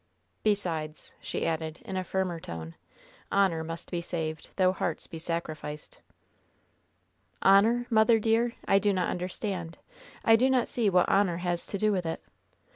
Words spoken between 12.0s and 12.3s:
it.